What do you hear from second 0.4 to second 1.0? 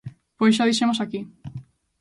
xa o dixemos